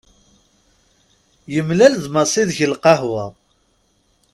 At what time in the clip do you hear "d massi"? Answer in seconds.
2.03-2.43